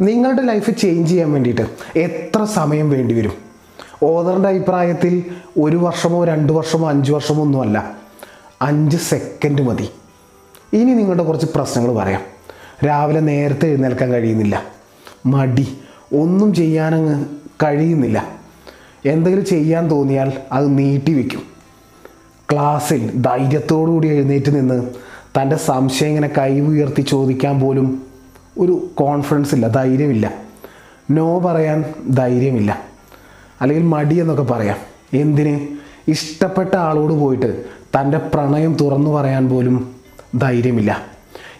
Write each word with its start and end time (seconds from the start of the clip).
നിങ്ങളുടെ 0.00 0.42
life 0.42 0.70
change 0.78 1.10
ചെയ്യാൻ 1.10 1.32
വേണ്ടിയിട്ട് 1.32 1.98
എത്ര 1.98 2.44
സമയം 2.44 2.90
വേണ്ടി 2.90 3.14
വരും? 3.14 3.32
ഓദറിന്റെ 4.02 4.48
അഭിപ്രായത്തിൽ 4.48 5.24
ഒരു 5.58 5.76
വർഷമോ 5.76 6.24
രണ്ട് 6.24 6.52
വർഷമോ 6.52 6.88
അഞ്ച് 6.88 7.12
വർഷമോ 7.12 7.42
ഒന്നുമല്ല 7.42 7.96
അഞ്ച് 8.62 8.96
സെക്കൻഡ് 8.96 9.62
മതി. 9.62 9.88
ഇനി 10.72 10.94
നിങ്ങളുടെ 10.94 11.22
കുറച്ച് 11.22 11.46
പ്രശ്നങ്ങൾ 11.54 11.94
പറയാം. 11.94 12.20
രാവിലെ 12.86 13.20
നേരത്തെ 13.20 13.66
എഴുന്നേൽക്കാൻ 13.66 14.12
കഴിയുന്നില്ല. 14.12 14.62
മടി. 15.26 15.78
ഒന്നും 16.12 16.54
ചെയ്യാനങ്ങ് 16.54 17.24
കഴിയുന്നില്ല. 17.62 18.28
എന്തെങ്കിലും 19.06 19.46
ചെയ്യാൻ 19.46 19.90
തോന്നിയാൽ 19.90 20.32
അത് 20.52 20.78
നീട്ടി 20.78 21.14
വയ്ക്കും 21.14 21.42
ക്ലാസ്സിൽ 22.52 23.22
ധൈര്യത്തോടു 23.22 23.90
കൂടി 23.90 24.08
എഴുന്നേറ്റ് 24.08 24.56
നിന്ന് 24.56 24.90
തന്റെ 25.40 25.56
സംശയം 25.56 26.08
ഇങ്ങനെ 26.08 26.28
കൈ 26.38 26.60
ഉയർത്തി 26.60 27.02
ചോദിക്കാൻ 27.02 27.60
പോലും 27.60 28.13
ഒരു 28.58 28.86
കോൺഫിഡൻസ് 28.94 29.54
ഇല്ല 29.54 29.68
ധൈര്യമില്ല. 29.68 30.32
നോ 31.10 31.38
പറയാൻ 31.38 31.84
ധൈര്യമില്ല. 32.10 32.78
അല്ലെങ്കിൽ 33.60 33.86
മടി 33.86 34.16
എന്നൊക്കെ 34.16 34.42
പറയാം. 34.42 34.76
എന്തിന്? 35.14 35.60
ഇഷ്ടപ്പെട്ട 36.08 36.76
ആളോട് 36.76 37.12
പോയിട്ട് 37.12 37.64
തന്റെ 38.00 38.18
പ്രണയം 38.18 38.76
തുറന്നു 38.80 39.10
പറയാൻ 39.10 39.48
പോലും 39.48 39.94
ധൈര്യമില്ല. 40.38 40.98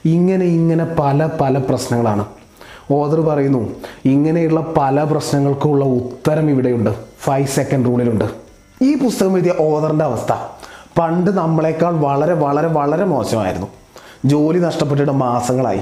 ഇങ്ങനെ 0.04 0.46
ഇങ്ങനെ 0.46 0.84
പല 0.98 1.28
പല 1.40 1.58
പ്രശ്നങ്ങളാണ്. 1.58 2.26
ഓദർ 2.90 3.20
പറയുന്നു 3.20 3.76
ഇങ്ങനെയുള്ള 4.04 4.60
പല 4.76 5.04
പ്രശ്നങ്ങൾക്കുള്ള 5.04 5.84
ഉത്തരം 5.84 6.50
ഇവിടെയുണ്ട്. 6.50 6.90
ഫൈവ് 7.20 7.46
സെക്കൻഡ് 7.46 7.86
റൂളിലുണ്ട് 7.86 8.24
ഈ 8.82 8.98
പുസ്തകം 8.98 9.32
എഴുതിയ 9.32 9.54
ഓദറിന്റെ 9.60 10.04
അവസ്ഥ. 10.04 10.32
പണ്ട് 10.98 11.30
നമ്മളെക്കാൾ 11.30 11.96
വളരെ 11.96 12.34
വളരെ 12.34 12.66
വളരെ 12.66 13.04
മോശമായിരുന്നു. 13.04 13.66
ജോലി 14.24 14.58
നഷ്ടപ്പെട്ടിട്ട് 14.58 15.12
മാസങ്ങളായി. 15.12 15.80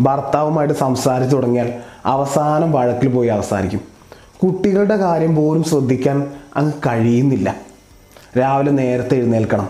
ഭർത്താവുമായിട്ട് 0.00 0.74
സംസാരിച്ചു 0.74 1.36
തുടങ്ങിയാൽ 1.36 1.72
അവസാനം 2.06 2.72
വഴക്കിൽ 2.72 3.08
പോയി 3.08 3.28
അവസാനിക്കും. 3.28 3.80
കുട്ടികളുടെ 4.42 4.96
കാര്യം 4.96 5.36
പോലും 5.36 5.64
ശ്രദ്ധിക്കാൻ 5.64 6.32
അങ്ങ് 6.56 6.72
കഴിയുന്നില്ല. 6.86 7.56
രാവിലെ 8.38 8.70
നേരത്തെ 8.70 9.14
എഴുന്നേൽക്കണം. 9.14 9.68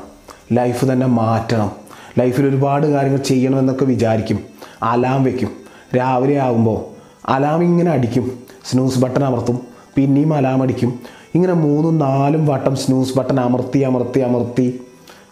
ലൈഫ് 0.53 0.85
തന്നെ 0.85 1.07
മാറ്റണം. 1.07 1.73
ലൈഫിൽ 2.19 2.47
ഒരുപാട് 2.47 2.87
കാര്യങ്ങൾ 2.87 3.19
ചെയ്യണമെന്നൊക്കെ 3.19 3.85
വിചാരിക്കും. 3.85 4.39
അലാം 4.83 5.25
വയ്ക്കും 5.25 5.51
രാവിലെ 5.97 6.37
ആകുമ്പോൾ 6.37 6.85
അലാം 7.31 7.63
ഇങ്ങനെ 7.63 7.91
അടിക്കും. 7.91 8.39
സ്നൂസ് 8.70 8.98
ബട്ടൺ 8.98 9.25
അമർത്തും. 9.25 9.59
പിന്നെയും 9.97 10.35
അലാം 10.35 10.63
അടിക്കും. 10.63 11.01
ഇങ്ങനെ 11.35 11.53
മൂന്നും 11.53 11.98
നാലും 11.98 12.47
വട്ടം 12.47 12.77
സ്നൂസ് 12.77 13.19
ബട്ടൺ 13.19 13.41
അമർത്തി 13.41 13.79
അമർത്തി 13.79 14.20
അമർത്തി 14.20 14.81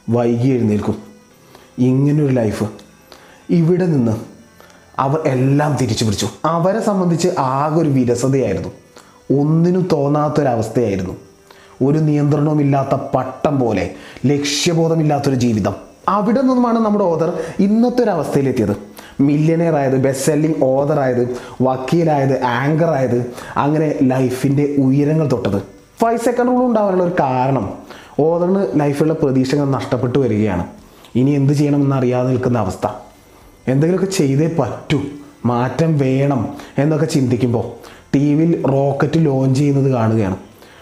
വൈകി 0.08 0.48
എഴുന്നേൽക്കും. 0.48 0.96
ഇങ്ങനൊരു 1.78 2.32
ലൈഫ്. 2.32 2.64
ഇവിടെ 3.50 3.86
നിന്ന് 3.86 4.35
അവർ 4.98 5.20
എല്ലാം 5.26 5.76
തിരിച്ചു 5.80 6.04
പിടിച്ചു. 6.04 6.28
അവരെ 6.44 6.80
സംബന്ധിച്ച് 6.80 7.28
ആകെ 7.38 7.80
ഒരു 7.80 7.88
വിരസതയായിരുന്നു. 7.88 8.68
ഒന്നിനും 9.40 9.88
തോന്നാത്തൊരവസ്ഥയായിരുന്നു. 9.92 11.16
ഒരു 11.82 11.98
നിയന്ത്രണവുമില്ലാത്ത 11.98 12.94
പട്ടം 13.14 13.60
പോലെ 13.60 13.90
ലക്ഷ്യബോധമില്ലാത്തൊരു 14.26 15.34
ജീവിതം. 15.34 15.74
അവിടെ 16.08 16.40
നിന്നുമാണ് 16.40 16.78
നമ്മുടെ 16.78 17.04
ഓദർ 17.04 17.38
ഇന്നത്തെ 17.58 18.02
ഒരു 18.02 18.10
അവസ്ഥയിലെത്തിയത് 18.10 18.76
മില്യനെയർ 19.20 19.74
ആയത് 19.74 19.96
ബെസ്റ്റ് 19.96 20.26
സെല്ലിംഗ് 20.26 20.64
ഓദർ 20.64 21.00
ആയത് 21.00 21.36
വക്കീലായത് 21.62 22.42
ആങ്കർ 22.42 22.90
ആയത് 22.90 23.32
അങ്ങനെ 23.56 23.94
ലൈഫിന്റെ 24.02 24.74
ഉയരങ്ങൾ 24.78 25.30
തൊട്ടത്. 25.30 25.62
ഫൈവ് 26.00 26.18
സെക്കൻഡ് 26.18 26.48
റൂൾ 26.48 26.64
ഉണ്ടാവാനുള്ള 26.64 27.04
ഒരു 27.04 27.14
കാരണം 27.20 27.72
ഓദറിന് 28.20 28.80
ലൈഫിലുള്ള 28.80 29.14
പ്രതീക്ഷകൾ 29.14 29.64
നഷ്ടപ്പെട്ടു 29.64 30.18
വരികയാണ്. 30.18 30.66
ഇനി 31.14 31.30
എന്ത് 31.30 31.52
ചെയ്യണമെന്ന് 31.52 31.96
അറിയാതെ 31.96 32.28
നിൽക്കുന്ന 32.28 32.58
അവസ്ഥ. 32.58 32.86
എന്തെങ്കിലുമൊക്കെ 33.68 34.16
ചെയ്തേ 34.16 34.56
പറ്റൂ. 34.58 35.00
മാറ്റം 35.44 35.98
വേണം 35.98 36.54
എന്നൊക്കെ 36.78 37.06
ചിന്തിക്കുമ്പോൾ 37.06 37.90
ടി 38.14 38.34
വിയിൽ 38.34 38.66
റോക്കറ്റ് 38.66 39.12
ലോഞ്ച് 39.16 39.60
ചെയ്യുന്നത് 39.60 39.92
കാണുകയാണ്. 39.92 40.36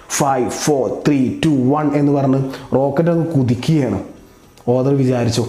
Five 0.08 0.50
four 0.50 0.90
three 1.06 1.40
two 1.44 1.48
one 1.48 1.90
എന്ന് 1.94 2.12
പറഞ്ഞ് 2.12 2.44
റോക്കറ്റ് 2.74 3.10
അങ്ങ് 3.10 3.26
കുതിക്കുകയാണ്. 3.26 4.02
ഓദർ 4.68 4.94
വിചാരിച്ചു 4.94 5.46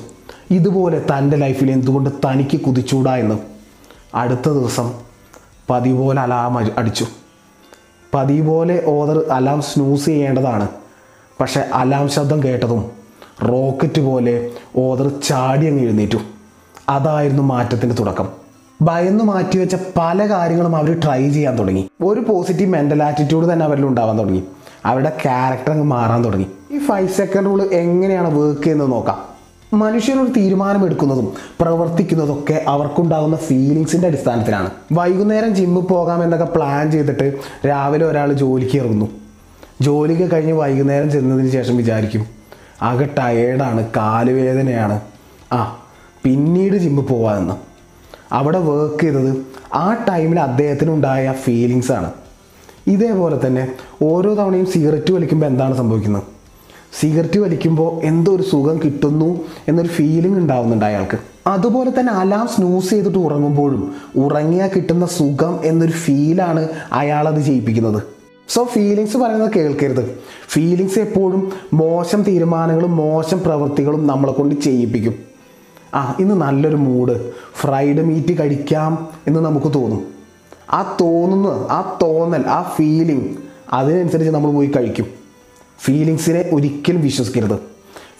ഇതുപോലെ 0.52 1.00
തന്റെ 1.00 1.38
ലൈഫിൽ 1.38 1.72
എന്തുകൊണ്ട് 1.72 2.10
തനിക്ക് 2.10 2.60
കുതിച്ചൂടാ 2.60 3.16
എന്ന്? 3.16 3.36
അടുത്ത 4.16 4.50
ദിവസം 4.50 4.94
പതിവ് 5.70 5.98
പോലെ 5.98 6.22
അലാം 6.22 6.58
അടിച്ചു. 6.58 7.08
പതിവ് 8.14 8.48
പോലെ 8.48 8.84
ഓദർ 8.86 9.26
അലാം 9.32 9.62
സ്നൂസ് 9.62 10.06
ചെയ്യേണ്ടതാണ്. 10.06 10.68
പക്ഷേ 11.42 11.62
അലാം 11.74 12.10
ശബ്ദം 12.10 12.44
കേട്ടതും 12.44 12.92
റോക്കറ്റ് 13.44 14.02
പോലെ 14.02 14.52
ഓദർ 14.76 15.22
ചാടി 15.22 15.66
അങ്ങ് 15.66 15.84
എഴുന്നേറ്റു. 15.84 16.18
അതായിരുന്നു 16.90 17.44
മാറ്റത്തിന്റെ 17.44 17.96
തുടക്കം. 17.96 18.28
ഭയന്ന് 18.82 19.24
മാറ്റിവെച്ച 19.24 19.76
പല 19.98 20.30
കാര്യങ്ങളും 20.30 20.76
അവർ 20.76 21.00
ട്രൈ 21.00 21.30
ചെയ്യാൻ 21.30 21.60
തുടങ്ങി. 21.60 21.90
ഒരു 22.04 22.20
പോസിറ്റീവ് 22.20 22.70
മെന്റൽ 22.70 23.04
ആറ്റിറ്റ്യൂഡ് 23.04 23.54
തന്നെ 23.54 23.66
അവരിൽ 23.66 23.86
ഉണ്ടാവാൻ 23.86 24.20
തുടങ്ങി. 24.20 24.44
അവരുടെ 24.86 25.10
ക്യാരക്ടർ 25.24 25.72
അങ്ങ് 25.72 25.86
മാറാൻ 25.86 26.26
തുടങ്ങി. 26.26 26.48
ഈ 26.72 26.78
ഫൈവ് 26.78 27.08
സെക്കൻഡ് 27.08 27.46
റൂൾ 27.46 27.62
എങ്ങനെയാണ് 27.62 28.40
വർക്ക് 28.40 28.62
ചെയ്യുന്നത് 28.62 28.92
നോക്കാം. 28.92 29.36
മനുഷ്യനൊരു 29.80 30.32
തീരുമാനമെടുക്കുന്നതും 30.32 31.34
പ്രവർത്തിക്കുന്നതൊക്കെ 31.62 32.64
അവർക്കുണ്ടാകുന്ന 32.68 33.38
ഫീലിങ്സിന്റെ 33.38 34.08
അടിസ്ഥാനത്തിലാണ്. 34.08 34.70
വൈകുന്നേരം 34.92 35.56
ജിമ്മിൽ 35.56 35.82
പോകാം 35.82 36.24
എന്നൊക്കെ 36.24 36.46
പ്ലാൻ 36.46 36.92
ചെയ്തിട്ട് 36.92 37.34
രാവിലെ 37.68 38.06
ഒരാൾ 38.06 38.34
ജോലിക്ക് 38.34 38.78
ഇറങ്ങുന്നു. 38.78 39.06
ജോലിക്ക് 39.82 40.32
കഴിഞ്ഞ് 40.34 40.54
വൈകുന്നേരം 40.54 41.12
ചെന്നതിന് 41.12 41.50
ശേഷം 41.50 41.78
വിചാരിക്കും 41.78 42.26
ആകെ 42.82 43.10
ടയേർഡാണ് 43.20 43.88
കാലുവേദനയാണ് 43.98 45.02
ആ 45.54 45.85
പിന്നീട് 46.26 46.78
ജിമ്മിൽ 46.78 47.04
പോവാമെന്ന് 47.04 47.54
അവിടെ 48.32 48.60
വർക്ക് 48.60 49.02
ചെയ്തത് 49.02 49.46
ആ 49.74 49.94
ടൈമിൽ 50.10 50.40
അദ്ദേഹത്തിനുണ്ടായ 50.40 51.32
ഫീലിങ്സ് 51.32 51.92
ആണ്. 51.92 52.12
ഇതേപോലെ 52.88 53.48
തന്നെ 53.48 53.72
ഓരോ 54.02 54.34
തവണയും 54.34 54.66
സിഗരറ്റ് 54.66 55.12
വലിക്കുമ്പോൾ 55.12 55.48
എന്താണ് 55.48 55.78
സംഭവിക്കുന്നത്? 55.78 56.24
സിഗരറ്റ് 57.00 57.40
വലിക്കുമ്പോൾ 57.40 58.04
എന്തോ 58.04 58.36
ഒരു 58.36 58.44
സുഖം 58.44 58.80
കിട്ടുന്നു 58.86 59.42
എന്നൊരു 59.68 59.88
ഫീലിംഗ് 59.88 60.38
ഉണ്ടാവുന്നുണ്ട് 60.38 60.86
അയാൾക്ക്. 60.86 61.18
അതുപോലെ 61.48 62.00
തന്നെ 62.00 62.14
അലാം 62.14 62.48
സ്നൂസ് 62.48 62.90
ചെയ്തിട്ട് 62.90 63.18
ഉറങ്ങുമ്പോഴും 63.18 63.96
ഉറങ്ങിയാൽ 64.16 64.70
കിട്ടുന്ന 64.76 65.06
സുഖം 65.06 65.60
എന്നൊരു 65.64 65.92
ഫീലാണ് 65.92 66.70
അയാളത് 66.92 67.42
ചെയ്യിപ്പിക്കുന്നത്. 67.42 68.04
സോ 68.50 68.64
ഫീലിങ്സ് 68.64 69.18
പറയുന്നത് 69.18 69.52
കേൾക്കരുത്. 69.56 70.20
ഫീലിങ്സ് 70.48 71.00
എപ്പോഴും 71.00 71.52
മോശം 71.74 72.24
തീരുമാനങ്ങളും 72.24 72.96
മോശം 72.96 73.40
പ്രവൃത്തികളും 73.46 74.08
നമ്മളെ 74.08 74.34
കൊണ്ട് 74.34 74.56
ചെയ്യിപ്പിക്കും. 74.56 75.35
ആ 75.96 76.16
ഇന്ന് 76.20 76.36
നല്ലൊരു 76.36 76.76
മൂഡ് 76.76 77.32
ഫ്രൈഡ് 77.54 77.98
മീറ്റ് 77.98 78.40
കഴിക്കാം 78.40 79.08
എന്ന് 79.28 79.40
നമുക്ക് 79.40 79.74
തോന്നും. 79.74 80.08
ആ 80.74 80.98
തോന്നുന്ന 81.02 81.48
ആ 81.48 82.00
തോന്നൽ 82.02 82.48
ആ 82.48 82.74
ഫീലിംഗ് 82.76 83.38
അതിനനുസരിച്ച് 83.74 84.32
നമ്മൾ 84.32 84.52
പോയി 84.52 84.72
കഴിക്കും. 84.78 85.06
ഫീലിങ്സിനെ 85.80 86.50
ഒരിക്കലും 86.54 87.02
വിശ്വസിക്കരുത്. 87.02 87.60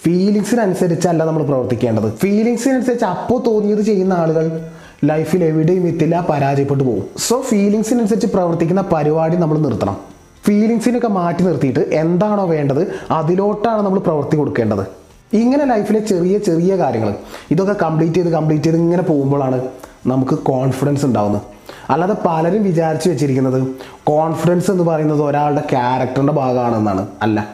ഫീലിങ്സിനനുസരിച്ചല്ല 0.04 1.24
നമ്മൾ 1.26 1.44
പ്രവർത്തിക്കേണ്ടത്. 1.44 2.14
ഫീലിങ്സിനനുസരിച്ച് 2.14 3.06
അപ്പോൾ 3.06 3.44
തോന്നിയത് 3.44 3.82
ചെയ്യുന്ന 3.82 4.14
ആളുകൾ 4.14 4.70
ലൈഫിൽ 5.04 5.44
എവിടെയും 5.44 5.88
എത്തില്ല 5.88 6.28
പരാജയപ്പെട്ടു 6.30 6.84
പോകും. 6.84 7.06
സോ 7.18 7.42
ഫീലിങ്സിനനുസരിച്ച് 7.42 8.28
പ്രവർത്തിക്കുന്ന 8.28 8.84
പരിപാടി 8.94 9.38
നമ്മൾ 9.38 9.58
നിർത്തണം. 9.58 9.98
ഫീലിങ്സിനൊക്കെ 10.46 11.08
മാറ്റി 11.08 11.44
നിർത്തിയിട്ട് 11.44 11.80
എന്താണോ 11.80 12.46
വേണ്ടത് 12.46 12.88
അതിലോട്ടാണ് 13.12 13.82
നമ്മൾ 13.82 14.00
പ്രവർത്തി 14.00 14.38
കൊടുക്കേണ്ടത്. 14.38 15.05
ഇങ്ങനെ 15.36 15.66
ലൈഫിലെ 15.66 16.00
ചെറിയ 16.00 16.38
ചെറിയ 16.38 16.76
കാര്യങ്ങൾ 16.76 17.16
ഇതൊക്കെ 17.52 17.76
കംപ്ലീറ്റ് 17.82 18.16
ചെയ്ത് 18.16 18.30
കംപ്ലീറ്റ് 18.30 18.64
ചെയ്ത് 18.64 18.78
ഇങ്ങനെ 18.78 19.04
പോകുമ്പോഴാണ് 19.04 19.62
നമുക്ക് 20.08 20.32
കോൺഫിഡൻസ് 20.32 21.06
ഉണ്ടാവുന്നത്. 21.06 21.42
അല്ലാതെ 21.90 22.16
പലരും 22.26 22.64
വിചാരിച്ചു 22.64 23.10
വെച്ചിരിക്കുന്നത് 23.10 23.68
കോൺഫിഡൻസ് 24.04 24.72
എന്ന് 24.72 24.84
പറയുന്നത് 24.84 25.24
ഒരാളുടെ 25.24 25.64
ക്യാരക്ടറിന്റെ 25.72 26.34
ഭാഗമാണെന്നാണ്. 26.34 27.08
അല്ല. 27.22 27.48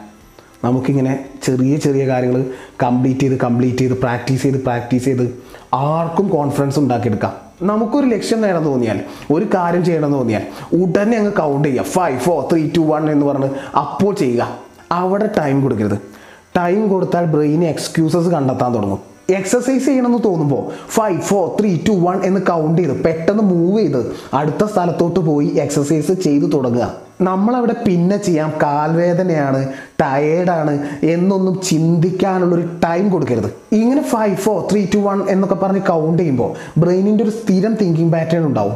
നമുക്കിങ്ങനെ 0.64 1.24
ചെറിയ 1.42 1.76
ചെറിയ 1.76 2.06
കാര്യങ്ങൾ 2.06 2.44
കംപ്ലീറ്റ് 2.82 3.20
ചെയ്ത് 3.20 3.38
കംപ്ലീറ്റ് 3.38 3.78
ചെയ്ത് 3.78 3.94
പ്രാക്ടീസ് 3.94 4.42
ചെയ്ത് 4.42 4.62
പ്രാക്ടീസ് 4.62 5.04
ചെയ്ത് 5.04 5.42
ആർക്കും 5.74 6.28
കോൺഫിഡൻസ് 6.28 6.78
ഉണ്ടാക്കിയെടുക്കാം. 6.78 7.32
നമുക്കൊരു 7.62 8.06
ലക്ഷ്യം 8.06 8.40
നേടാൻ 8.40 8.64
തോന്നിയാൽ 8.64 9.00
ഒരു 9.32 9.44
കാര്യം 9.54 9.84
ചെയ്യണമെന്ന് 9.84 10.18
തോന്നിയാൽ 10.18 10.42
ഉടനെ 10.72 11.16
അങ്ങ് 11.16 11.32
കൗണ്ട് 11.32 11.68
ചെയ്യുക. 11.68 11.82
Five 11.82 12.18
four 12.18 12.52
three 12.52 12.70
two 12.76 12.80
one 12.80 13.10
എന്ന് 13.10 13.26
പറഞ്ഞ് 13.26 13.76
അപ്പോൾ 13.76 14.14
ചെയ്യുക. 14.14 14.58
അവിടെ 14.92 15.28
ടൈം 15.38 15.62
കൊടുക്കരുത്. 15.62 16.11
ടൈം 16.56 16.88
കൊടുത്താൽ 16.88 17.24
ബ്രെയിൻ 17.24 17.64
എക്സ്ക്യൂസസ് 17.64 18.28
കണ്ടെത്താൻ 18.28 18.74
തുടങ്ങും. 18.74 19.00
എക്സസൈസ് 19.30 19.84
ചെയ്യണമെന്ന് 19.84 20.18
തോന്നുമ്പോൾ 20.24 20.62
five 20.88 21.20
four 21.20 21.56
three 21.60 21.78
two 21.88 21.92
one 21.92 22.24
എന്ന് 22.24 22.40
കൗണ്ട് 22.40 22.82
ചെയ്ത് 22.82 23.04
പെട്ടെന്ന് 23.04 23.42
മൂവ് 23.42 23.78
ചെയ്ത് 23.78 24.12
അടുത്ത 24.34 24.64
സ്ഥലത്തോട്ട് 24.64 25.20
പോയി 25.20 25.46
എക്സസൈസ് 25.46 26.12
ചെയ്തു 26.12 26.46
തുടങ്ങുക. 26.46 26.94
നമ്മളവിടെ 27.20 27.72
പിന്നെ 27.86 28.16
ചെയ്യാം 28.16 28.52
കാൽവേദനയാണ് 28.62 29.72
ടയേർഡാണ് 30.00 30.88
എന്നൊന്നും 31.02 31.60
ചിന്തിക്കാനുള്ളൊരു 31.60 32.68
ടൈം 32.84 33.08
കൊടുക്കരുത്. 33.08 33.50
ഇങ്ങനെ 33.72 34.02
five 34.02 34.36
four 34.36 34.68
three 34.72 34.86
two 34.94 34.98
one 34.98 35.28
എന്നൊക്കെ 35.28 35.54
പറഞ്ഞ് 35.54 35.80
കൗണ്ട് 35.80 36.22
ചെയ്യുമ്പോൾ 36.22 36.80
ബ്രെയിനിന്റെ 36.80 37.24
ഒരു 37.24 37.30
സ്ഥിരം 37.30 37.74
തിങ്കിങ് 37.74 38.12
പാറ്റേൺ 38.12 38.46
ഉണ്ടാവും. 38.46 38.74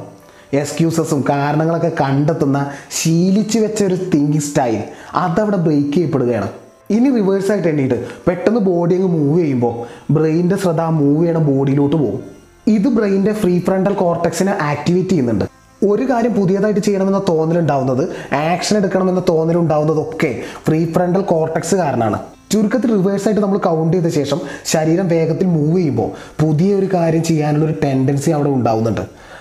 എക്സ്ക്യൂസസും 0.53 1.25
കാരണങ്ങളൊക്കെ 1.29 1.91
കണ്ടെത്തുന്ന 2.01 2.71
ശീലിച്ചു 2.91 3.59
വെച്ച 3.59 3.85
ഒരു 3.85 3.95
തിങ്കിങ് 3.95 4.41
സ്റ്റൈൽ 4.41 4.83
അതവിടെ 5.15 5.57
ബ്രേക്ക് 5.57 5.93
ചെയ്യപ്പെടുകയാണ്. 5.93 6.49
ഇനി 6.91 7.09
റിവേഴ്സ് 7.17 7.51
ആയിട്ട് 7.53 7.69
എണ്ണിയിട്ട് 7.69 8.07
പെട്ടെന്ന് 8.29 8.61
ബോഡി 8.61 8.95
അങ്ങ് 8.95 9.09
മൂവ് 9.09 9.41
ചെയ്യുമ്പോൾ 9.41 9.87
ബ്രെയിനിന്റെ 10.13 10.57
ശ്രദ്ധ 10.57 10.81
മൂവ് 10.81 11.23
ചെയ്യണ 11.23 11.39
ബോഡിയിലോട്ട് 11.39 11.97
പോകും. 11.97 12.21
ഇത് 12.67 12.89
ബ്രെയിനിന്റെ 12.89 13.33
ഫ്രീ 13.33 13.61
ഫ്രണ്ടൽ 13.61 13.93
കോർട്ടക്സിനെ 13.93 14.53
ആക്ടിവേറ്റ് 14.63 15.09
ചെയ്യുന്നുണ്ട്. 15.09 15.45
ഒരു 15.87 16.11
കാര്യം 16.11 16.35
പുതിയതായിട്ട് 16.35 16.81
ചെയ്യണമെന്ന 16.81 17.23
തോന്നലുണ്ടാവുന്നത് 17.29 18.35
ആക്ഷൻ 18.35 18.77
എടുക്കണമെന്ന 18.77 19.23
തോന്നലുണ്ടാവുന്നതൊക്കെ 19.29 20.43
ഫ്രീ 20.67 20.93
ഫ്രണ്ടൽ 20.93 21.21
കോർട്ടക്സ് 21.21 21.75
കാരണമാണ് 21.75 22.19
ചുരുക്കത്തിൽ 22.53 22.91
റിവേഴ്സ് 22.91 23.29
ആയിട്ട് 23.29 23.41
നമ്മൾ 23.41 23.59
കൗണ്ട് 23.59 23.97
ചെയ്ത 23.97 24.07
ശേഷം 24.07 24.41
ശരീരം 24.65 25.09
വേഗത്തിൽ 25.09 25.47
മൂവ് 25.47 25.77
ചെയ്യുമ്പോൾ 25.77 26.11
പുതിയ 26.43 26.75
ഒരു 26.75 26.89
കാര്യം 26.95 27.23
ചെയ്യാനുള്ള 27.23 27.65
ഒരു 27.65 27.75
ടെൻഡൻസി 27.85 28.31
അവിടെ 28.31 28.49
ഉണ്ടാവുന്നുണ്ട്. 28.49 29.01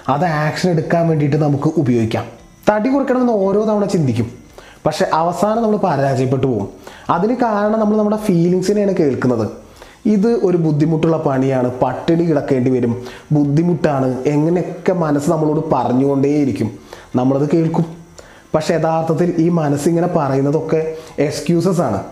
അത് 0.10 0.26
ആക്ഷൻ 0.26 0.70
എടുക്കാൻ 0.70 1.08
വേണ്ടിയിട്ട് 1.08 1.38
നമുക്ക് 1.38 1.80
ഉപയോഗിക്കാം. 1.80 2.26
തടി 2.70 2.90
കുറയ്ക്കണമെന്ന് 2.90 3.34
ഓരോ 3.34 3.66
തവണ 3.66 3.86
ചിന്തിക്കും. 3.86 4.45
പക്ഷെ 4.86 5.08
അവസാനം 5.14 5.64
നമ്മൾ 5.64 5.78
പരാജയപ്പെട്ടു 5.78 6.48
പോകും. 6.48 6.68
അതിന് 7.10 7.36
കാരണം 7.36 7.80
നമ്മൾ 7.80 7.98
നമ്മുടെ 7.98 8.18
ഫീലിങ്സിനെയാണ് 8.18 8.96
കേൾക്കുന്നത്. 8.96 9.50
ഇത് 10.06 10.28
ഒരു 10.28 10.58
ബുദ്ധിമുട്ടുള്ള 10.58 11.18
പണിയാണ്. 11.18 11.72
പട്ടിണി 11.80 12.24
കിടക്കേണ്ടി 12.24 12.72
വരും. 12.72 13.06
ബുദ്ധിമുട്ടാണ്. 13.32 14.24
എങ്ങനെയൊക്കെ 14.26 14.94
മനസ്സ് 14.94 15.30
നമ്മളോട് 15.30 15.66
പറഞ്ഞുകൊണ്ടേയിരിക്കും. 15.72 16.72
നമ്മളത് 17.16 17.50
കേൾക്കും. 17.54 17.86
പക്ഷെ 18.56 18.74
യഥാർത്ഥത്തിൽ 18.74 19.34
ഈ 19.38 19.50
മനസ്സിങ്ങനെ 19.50 20.08
പറയുന്നതൊക്കെ 20.08 20.94
എക്സ്ക്യൂസസ് 21.20 21.82
ആണ്. 21.82 22.04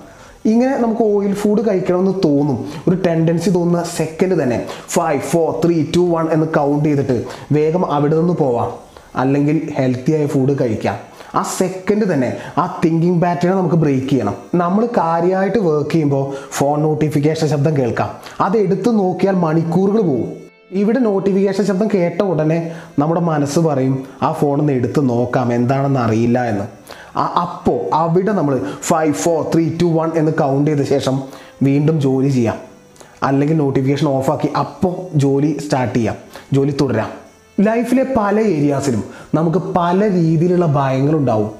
ഇങ്ങനെ 0.46 0.78
നമുക്ക് 0.78 1.02
ഓയിൽ 1.02 1.34
ഫുഡ് 1.34 1.70
കഴിക്കണമെന്ന് 1.70 2.12
തോന്നും. 2.24 2.66
ഒരു 2.88 2.98
ടെൻഡൻസി 3.06 3.50
തോന്നുന്ന 3.50 3.84
സെക്കൻഡ് 3.96 4.44
തന്നെ. 4.44 4.66
Five 4.90 5.22
four 5.22 5.62
three 5.66 5.86
two 5.96 6.00
one 6.00 6.30
എന്ന് 6.32 6.48
കൗണ്ട് 6.48 6.90
ചെയ്തിട്ട് 6.90 7.24
വേഗം 7.52 7.92
അവിടെ 7.92 8.16
നിന്ന് 8.16 8.34
പോവാം. 8.34 8.72
അല്ലെങ്കിൽ 9.16 9.74
ഹെൽത്തിയായ 9.78 10.28
ഫുഡ് 10.28 10.60
കഴിക്കാം. 10.62 11.13
ആ 11.36 11.42
സെക്കൻഡ് 11.42 12.14
തന്നെ 12.14 12.38
ആ 12.58 12.82
തിങ്കിങ് 12.86 13.22
പാറ്റേൺ 13.22 13.52
നമുക്ക് 13.52 13.76
ബ്രേക്ക് 13.76 14.08
ചെയ്യണം. 14.08 14.36
നമ്മൾ 14.56 14.86
കാര്യമായിട്ട് 14.86 15.58
വർക്ക് 15.58 15.92
ചെയ്യുമ്പോൾ 15.92 16.34
ഫോൺ 16.52 16.82
നോട്ടിഫിക്കേഷൻ 16.82 17.48
ശബ്ദം 17.48 17.78
കേൾക്കാം. 17.78 18.10
അത് 18.42 18.58
എടുത്തു 18.58 18.92
നോക്കിയാൽ 18.92 19.36
മണിക്കൂറുകൾ 19.36 20.02
പോകും. 20.02 20.34
ഇവിടെ 20.72 21.00
നോട്ടിഫിക്കേഷൻ 21.00 21.66
ശബ്ദം 21.66 21.88
കേട്ട 21.94 22.22
ഉടനെ 22.22 22.72
നമ്മുടെ 23.00 23.22
മനസ്സ് 23.22 23.60
പറയും 23.60 24.06
ആ 24.22 24.32
ഫോണിൽ 24.32 24.72
എടുത്ത് 24.72 25.10
നോക്കാം 25.10 25.54
എന്താണെന്ന് 25.54 26.00
അറിയില്ല 26.00 26.46
എന്ന്. 26.46 26.66
അപ്പോൾ 27.18 27.96
അവിടെ 27.96 28.32
നമ്മൾ 28.32 28.62
five 28.82 29.14
four 29.14 29.52
three 29.54 29.78
two 29.82 29.86
one 29.86 30.12
എന്ന് 30.16 30.32
കൗണ്ട് 30.32 30.72
ചെയ്ത 30.72 30.88
ശേഷം 30.88 31.22
വീണ്ടും 31.64 32.02
ജോലി 32.02 32.30
ചെയ്യാം. 32.30 32.56
അല്ലെങ്കിൽ 33.24 33.58
നോട്ടിഫിക്കേഷൻ 33.58 34.08
ഓഫാക്കി 34.08 34.48
അപ്പോൾ 34.48 35.18
ജോലി 35.18 35.58
സ്റ്റാർട്ട് 35.58 35.96
ചെയ്യാം. 35.96 36.16
ജോലി 36.54 36.78
തുടരാം. 36.82 37.23
ലൈഫിലെ 37.58 38.04
പല 38.18 38.40
ഏരിയാസിലും 38.40 39.04
നമുക്ക് 39.34 39.58
പല 39.58 40.10
രീതിയിലുള്ള 40.10 40.66
ഭയങ്ങളുണ്ടാവും. 40.66 41.52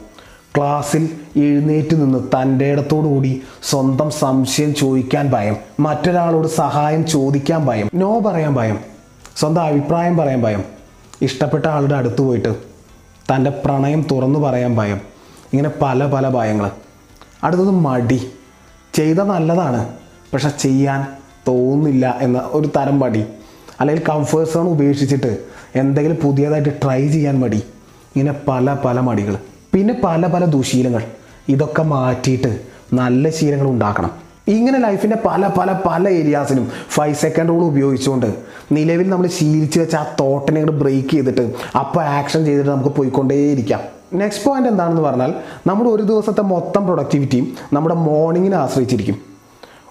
ക്ലാസ്സിൽ 0.58 1.04
എഴുന്നേറ്റ് 1.38 1.96
നിന്ന് 1.96 2.20
തന്റെ 2.36 2.72
ഇടത്തോടുകൂടി 2.72 3.42
സ്വന്തം 3.64 4.12
സംശയം 4.12 4.74
ചോദിക്കാൻ 4.74 5.30
ഭയം 5.30 5.56
മറ്റൊരാളോട് 5.80 6.48
സഹായം 6.48 7.06
ചോദിക്കാൻ 7.06 7.66
ഭയം 7.66 7.90
നോ 7.94 8.20
പറയാൻ 8.20 8.56
ഭയം 8.56 8.78
സ്വന്തം 9.38 9.62
അഭിപ്രായം 9.62 10.18
പറയാൻ 10.18 10.42
ഭയം 10.42 10.64
ഇഷ്ടപ്പെട്ട 11.22 11.66
ആളുടെ 11.68 11.96
അടുത്ത് 11.96 12.22
പോയിട്ട് 12.22 12.52
തന്റെ 13.32 13.50
പ്രണയം 13.66 14.08
തുറന്നു 14.12 14.40
പറയാൻ 14.40 14.76
ഭയം 14.76 15.00
ഇങ്ങനെ 15.54 15.70
പല 15.82 16.06
പല 16.06 16.30
ഭയങ്ങൾ 16.30 16.72
അടുത്തത് 17.44 17.72
മടി 17.80 18.20
ചെയ്ത 18.94 19.20
നല്ലതാണ് 19.24 19.82
പക്ഷെ 20.34 20.50
ചെയ്യാൻ 20.50 21.06
തോന്നില്ല 21.48 22.18
എന്ന 22.22 22.42
ഒരു 22.54 22.68
തരം 22.78 23.00
മടി 23.00 23.24
അല്ലെങ്കിൽ 23.80 24.04
കംഫേർട്ട് 24.10 24.52
സോൺ 24.54 24.68
ഉപേക്ഷിച്ചിട്ട് 24.68 25.32
എന്തെങ്കിലും 25.76 26.18
പുതിയതായിട്ട് 26.24 26.70
ട്രൈ 26.84 27.08
ചെയ്യാൻ 27.08 27.40
മടി. 27.40 27.64
ഇങ്ങനെ 28.16 28.34
പല 28.48 28.78
പല 28.86 29.00
മടികൾ 29.00 29.36
പിന്നെ 29.74 29.94
പല 30.04 30.28
പല 30.28 30.46
ദുശീലങ്ങൾ. 30.46 31.04
ഇതൊക്കെ 31.50 31.84
മാറ്റിയിട്ട് 31.84 32.52
നല്ല 32.94 33.30
ശീലങ്ങൾ 33.30 33.68
ഉണ്ടാക്കണം. 33.68 34.12
ഇങ്ങനെ 34.48 34.80
ലൈഫിന്റെ 34.80 35.18
പല 35.26 35.48
പല 35.58 35.80
പല 35.86 36.10
ഏരിയാസിനും 36.10 36.72
ഫൈവ് 36.90 37.16
സെക്കൻഡ് 37.16 37.50
റൂൾ 37.50 37.64
ഉപയോഗിച്ചുകൊണ്ട് 37.64 38.30
നിലവിൽ 38.72 39.10
നമ്മൾ 39.10 39.28
ശീലിച്ച് 39.28 39.80
വെച്ച 39.80 39.96
ആ 39.96 40.06
തോട്ടിനെ 40.20 40.62
അങ്ങോട്ട് 40.62 40.84
ബ്രേക്ക് 40.84 41.10
ചെയ്തിട്ട് 41.10 41.54
അപ്പോൾ 41.80 42.02
ആക്ഷൻ 42.02 42.46
ചെയ്തിട്ട് 42.46 42.70
നമുക്ക് 42.70 42.90
പോയിക്കൊണ്ടേയിരിക്കാം. 42.90 43.82
നെക്സ്റ്റ് 44.14 44.46
പോയിന്റ് 44.46 44.70
എന്താണെന്ന് 44.70 45.02
പറഞ്ഞാൽ 45.02 45.34
നമ്മുടെ 45.68 45.90
ഒരു 45.90 46.04
ദിവസത്തെ 46.04 46.42
മൊത്തം 46.42 46.86
പ്രൊഡക്ടിവിറ്റിയും 46.88 47.48
നമ്മുടെ 47.74 47.96
മോർണിങ്ങിനെ 47.96 48.58
ആശ്രയിച്ചിരിക്കും. 48.58 49.33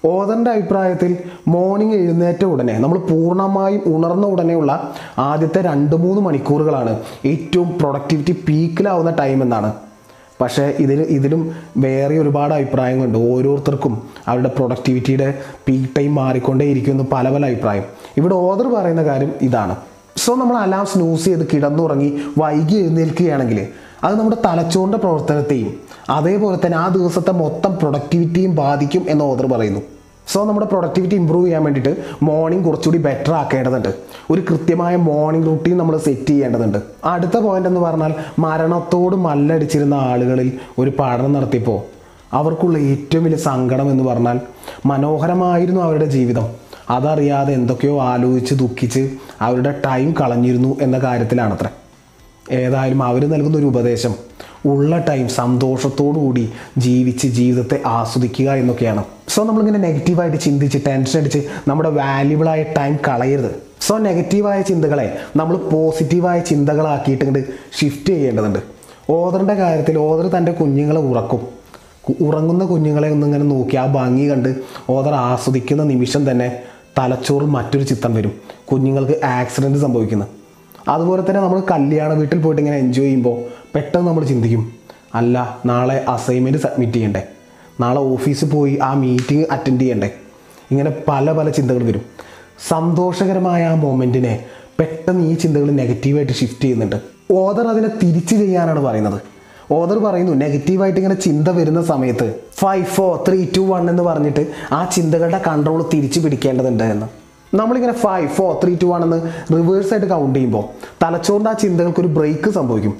ഓതറിന്റെ 0.04 0.50
അഭിപ്രായത്തിൽ 0.50 1.16
മോർണിംഗ് 1.48 1.94
എഴുന്നേറ്റ 1.94 2.44
ഉടനെ 2.44 2.78
നമ്മൾ 2.78 2.98
പൂർണമായും 2.98 3.82
ഉണർന്ന 3.86 4.26
ഉടനെയുള്ള 4.26 4.92
ആദ്യത്തെ 5.18 5.60
രണ്ട് 5.60 5.96
മൂന്ന് 5.96 6.22
മണിക്കൂറുകളാണ് 6.22 6.98
ഏറ്റവും 7.24 7.78
പ്രൊഡക്ടിവിറ്റി 7.78 8.44
പീക്കിലാവുന്ന 8.48 9.10
ടൈം 9.10 9.42
എന്നാണ്. 9.42 9.72
പക്ഷേ 10.40 10.74
ഇതിൽ 10.78 11.02
ഇതിലും 11.02 11.56
വേറെ 11.76 12.18
ഒരുപാട് 12.18 12.54
അഭിപ്രായങ്ങളുണ്ട്. 12.54 13.18
ഓരോരുത്തർക്കും 13.18 14.02
അവരുടെ 14.26 14.48
പ്രൊഡക്ടിവിറ്റിയുടെ 14.48 15.34
പീക്ക് 15.68 15.96
ടൈം 15.98 16.14
മാറിക്കൊണ്ടേയിരിക്കുമെന്ന് 16.14 17.04
പല 17.12 17.34
പല 17.34 17.46
അഭിപ്രായം. 17.46 17.82
ഇവിടെ 18.16 18.34
ഓതർ 18.34 18.68
പറയുന്ന 18.68 19.02
കാര്യം 19.02 19.32
ഇതാണ്. 19.42 19.76
സോ 20.16 20.34
നമ്മൾ 20.34 20.56
അലാം 20.56 20.86
സ്നൂസ് 20.86 21.24
ചെയ്ത് 21.24 21.48
കിടന്നുറങ്ങി 21.54 22.18
വൈകി 22.38 22.74
എഴുന്നേൽക്കുകയാണെങ്കിൽ 22.74 23.66
അത് 24.04 24.18
നമ്മുടെ 24.18 24.36
തലച്ചോറിന്റെ 24.44 24.98
പ്രവർത്തനത്തെയും 24.98 25.80
അതേപോലെ 26.10 26.66
തന്നെ 26.66 26.78
ആ 26.78 26.88
ദിവസത്തെ 26.88 27.32
മൊത്തം 27.32 27.76
പ്രൊഡക്ടിവിറ്റിയും 27.76 28.56
ബാധിക്കും 28.56 29.06
എന്ന് 29.08 29.24
ഓർഡർ 29.24 29.46
പറയുന്നു. 29.46 29.80
സോ 30.32 30.44
നമ്മുടെ 30.44 30.66
പ്രൊഡക്ടിവിറ്റി 30.66 31.14
ഇമ്പ്രൂവ് 31.14 31.46
ചെയ്യാൻ 31.46 31.64
വേണ്ടിയിട്ട് 31.64 32.02
മോർണിംഗ് 32.22 32.64
കുറച്ചുകൂടി 32.64 32.98
ബെറ്റർ 32.98 33.32
ആക്കേണ്ടതുണ്ട്. 33.32 33.94
ഒരു 34.30 34.42
കൃത്യമായ 34.50 34.96
മോർണിംഗ് 34.96 35.46
റൂട്ടീൻ 35.46 35.78
നമ്മൾ 35.78 35.96
സെറ്റ് 35.96 36.26
ചെയ്യേണ്ടതുണ്ട്. 36.26 36.78
അടുത്ത 37.04 37.36
പോയിന്റ് 37.36 37.68
എന്ന് 37.68 37.80
പറഞ്ഞാൽ 37.80 38.14
മരണത്തോട് 38.38 39.16
മല്ലടിച്ചിരുന്ന 39.16 39.94
ആളുകളിൽ 39.94 40.52
ഒരു 40.78 40.92
പഠനം 41.00 41.32
നടത്തിയപ്പോൾ 41.32 41.80
അവർക്കുള്ള 42.32 42.78
ഏറ്റവും 42.78 43.24
വലിയ 43.24 43.36
സങ്കടം 43.36 43.90
എന്ന് 43.90 44.04
പറഞ്ഞാൽ 44.04 44.40
മനോഹരമായിരുന്നു 44.86 45.80
അവരുടെ 45.80 46.04
ജീവിതം. 46.04 46.46
അതറിയാതെ 46.90 47.54
എന്തൊക്കെയോ 47.54 48.02
ആലോചിച്ച് 48.02 48.54
ദുഃഖിച്ച് 48.54 49.10
അവരുടെ 49.40 49.80
ടൈം 49.86 50.14
കളഞ്ഞിരുന്നു 50.20 50.76
എന്ന 50.80 50.98
കാര്യത്തിലാണത്രേ. 50.98 51.68
ഏതായാലും 52.52 53.02
അവർ 53.02 53.30
നൽകുന്ന 53.30 53.58
ഒരു 53.58 53.66
ഉപദേശം. 53.66 54.14
ഉള്ള 54.66 54.98
ടൈം 54.98 55.28
സന്തോഷത്തോടുകൂടി 55.28 56.50
ജീവിച്ച് 56.78 57.28
ജീവിതത്തെ 57.28 57.82
ആസ്വദിക്കുക 57.86 58.50
എന്നൊക്കെയാണ്. 58.50 59.04
സോ 59.28 59.44
നമ്മളിങ്ങനെ 59.44 59.78
നെഗറ്റീവായിട്ട് 59.78 60.38
ചിന്തിച്ച് 60.38 60.78
ടെൻഷൻ 60.86 61.20
അടിച്ച് 61.20 61.38
നമ്മുടെ 61.68 61.90
വാല്യുബിളായ 61.90 62.62
ടൈം 62.62 62.98
കളയരുത്. 63.08 63.50
സോ 63.80 63.98
നെഗറ്റീവായ 63.98 64.62
ചിന്തകളെ 64.62 65.16
നമ്മൾ 65.36 65.56
പോസിറ്റീവായ 65.56 66.40
ചിന്തകളാക്കിയിട്ട് 66.40 67.24
ഇങ്ങോട്ട് 67.24 67.52
ഷിഫ്റ്റ് 67.80 68.06
ചെയ്യേണ്ടതുണ്ട്. 68.06 68.58
ഓദറിന്റെ 69.10 69.54
കാര്യത്തിൽ 69.54 69.98
ഓദർ 69.98 70.28
തന്റെ 70.28 70.52
കുഞ്ഞുങ്ങളെ 70.52 71.00
ഉറക്കും. 71.00 71.62
ഉറങ്ങുന്ന 72.20 72.64
കുഞ്ഞുങ്ങളെ 72.64 73.10
ഒന്നിങ്ങനെ 73.10 73.44
നോക്കി 73.44 73.76
ആ 73.76 73.86
ഭംഗി 73.86 74.30
കണ്ട് 74.30 74.54
ഓദർ 74.90 75.14
ആസ്വദിക്കുന്ന 75.14 75.82
നിമിഷം 75.82 76.30
തന്നെ 76.30 76.58
തലച്ചോറിൽ 76.98 77.46
മറ്റൊരു 77.46 77.82
ചിത്രം 77.82 78.14
വരും. 78.14 78.32
കുഞ്ഞുങ്ങൾക്ക് 78.72 79.24
ആക്സിഡന്റ് 79.24 79.78
സംഭവിക്കുന്നു. 79.78 80.26
അതുപോലെ 80.88 81.22
തന്നെ 81.22 81.40
നമ്മൾ 81.40 81.62
കല്യാണ 81.70 82.12
വീട്ടിൽ 82.12 82.38
പോയിട്ട് 82.38 82.62
ഇങ്ങനെ 82.62 82.78
എൻജോയ് 82.78 83.06
ചെയ്യുമ്പോൾ 83.06 83.44
പെട്ടെന്ന് 83.74 84.08
നമ്മൾ 84.08 84.24
ചിന്തിക്കും 84.24 84.72
അല്ല 85.14 85.58
നാളെ 85.66 86.04
അസൈൻമെന്റ് 86.08 86.58
സബ്മിറ്റ് 86.58 86.92
ചെയ്യണ്ടേ? 86.92 87.22
നാളെ 87.80 88.00
ഓഫീസിൽ 88.00 88.50
പോയി 88.50 88.78
ആ 88.82 88.94
മീറ്റിംഗ് 88.94 89.46
അറ്റൻഡ് 89.50 89.80
ചെയ്യണ്ടേ? 89.80 90.10
ഇങ്ങനെ 90.70 90.96
പല 91.08 91.32
പല 91.32 91.50
ചിന്തകൾ 91.50 91.82
വരും. 91.82 92.02
സന്തോഷകരമായ 92.68 93.64
ആ 93.64 93.74
മൊമെന്റിനെ 93.74 94.44
പെട്ടെന്ന് 94.78 95.26
ഈ 95.26 95.34
ചിന്തകൾ 95.34 95.70
നെഗറ്റീവായിട്ട് 95.70 96.32
ഷിഫ്റ്റ് 96.32 96.62
ചെയ്യുന്നുണ്ട്. 96.62 96.96
ഓദർ 97.32 97.66
അതിനെ 97.66 97.88
തിരിച്ച് 98.02 98.36
ചെയ്യാനാണ് 98.36 98.80
പറയുന്നത്. 98.80 99.20
ഓദർ 99.70 99.98
പറയുന്നു 99.98 100.32
നെഗറ്റീവായിട്ട് 100.32 101.00
ഇങ്ങനെ 101.00 101.20
ചിന്ത 101.20 101.48
വരുന്ന 101.48 101.82
സമയത്ത് 101.82 102.34
five 102.54 102.84
four 102.84 103.24
three 103.28 103.46
two 103.56 103.60
one 103.60 103.90
എന്ന് 103.90 104.02
പറഞ്ഞിട്ട് 104.02 104.46
ആ 104.72 104.84
ചിന്തകളുടെ 104.84 105.40
കൺട്രോൾ 105.46 105.84
തിരിച്ചു 105.94 106.20
പിടിക്കേണ്ടതുണ്ട് 106.20 106.84
എന്ന്. 106.84 107.21
നമ്മളിങ്ങനെ 107.54 107.92
ഫൈവ് 107.92 108.28
ഫോർ 108.28 108.56
ത്രീ 108.64 108.76
ടു 108.82 108.94
ആണെന്ന് 108.94 109.16
എന്ന് 109.16 109.56
റിവേഴ്സ് 109.56 109.92
ആയിട്ട് 109.92 110.06
കൗണ്ട് 110.06 110.38
ചെയ്യുമ്പോൾ 110.38 110.64
തലച്ചോറിന്റെ 111.02 111.50
ആ 111.50 111.52
ചിന്തകൾക്ക് 111.52 112.00
ഒരു 112.00 112.06
ബ്രേക്ക് 112.06 112.50
സംഭവിക്കും. 112.50 112.94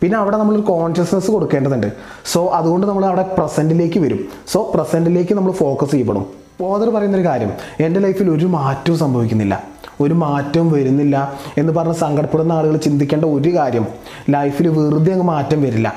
പിന്നെ 0.00 0.18
അവിടെ 0.18 0.36
നമ്മളൊരു 0.36 0.62
കോൺഷ്യസ്നസ് 0.62 1.30
കൊടുക്കേണ്ടതുണ്ട്. 1.30 1.92
സോ 2.32 2.48
അതുകൊണ്ട് 2.48 2.86
നമ്മൾ 2.86 3.06
അവിടെ 3.06 3.22
പ്രസന്റിലേക്ക് 3.38 3.98
വരും. 4.00 4.28
സോ 4.48 4.72
പ്രസന്റിലേക്ക് 4.74 5.34
നമ്മൾ 5.34 5.52
ഫോക്കസ് 5.52 5.90
ചെയ്യപ്പെടും. 5.90 6.26
ഓദർ 6.60 6.90
പറയുന്നൊരു 6.90 7.24
കാര്യം. 7.26 7.52
എന്റെ 7.80 8.00
ലൈഫിൽ 8.00 8.30
ഒരു 8.30 8.46
മാറ്റവും 8.46 8.98
സംഭവിക്കുന്നില്ല. 8.98 9.64
ഒരു 10.00 10.14
മാറ്റവും 10.14 10.72
വരുന്നില്ല 10.72 11.32
എന്ന് 11.58 11.72
പറഞ്ഞ് 11.72 11.92
സങ്കടപ്പെടുന്ന 11.92 12.52
ആളുകൾ 12.52 12.76
ചിന്തിക്കേണ്ട 12.76 13.24
ഒരു 13.24 13.54
കാര്യം. 13.54 13.86
ലൈഫിൽ 14.30 14.68
വെറുതെ 14.68 15.12
അങ്ങ് 15.12 15.26
മാറ്റം 15.26 15.62
വരില്ല. 15.62 15.94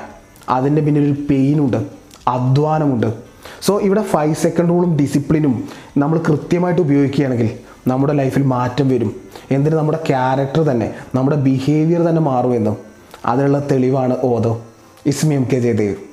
അതിന്റെ 0.48 0.82
പിന്നെ 0.82 1.00
ഒരു 1.00 1.14
പെയിനുണ്ട് 1.30 1.76
അധ്വാനമുണ്ട്. 2.28 3.12
സോ 3.62 3.80
ഇവിടെ 3.80 4.02
ഫൈവ് 4.02 4.34
സെക്കൻഡ് 4.34 4.68
റൂളും 4.68 4.96
ഡിസിപ്ലിനും 4.96 5.68
നമ്മൾ 5.96 6.20
കൃത്യമായിട്ട് 6.28 6.80
ഉപയോഗിക്കുകയാണെങ്കിൽ 6.80 7.50
നമ്മുടെ 7.86 8.12
ലൈഫിൽ 8.12 8.42
മാറ്റം 8.42 8.88
വരും. 8.88 9.16
എന്തിന്? 9.50 9.76
നമ്മുടെ 9.76 9.98
ക്യാരക്ടർ 10.06 10.62
തന്നെ 10.62 10.94
നമ്മുടെ 11.14 11.36
ബിഹേവിയർ 11.36 12.02
തന്നെ 12.02 12.22
മാറുമെന്നും. 12.22 12.76
അതിനുള്ള 13.26 13.68
തെളിവാണ് 13.70 14.16
ഓതോ 14.24 14.62
ഇസ്മി 15.06 15.34
എം 15.34 15.46
കെ 15.52 15.56
ജയദേവ്. 15.56 16.05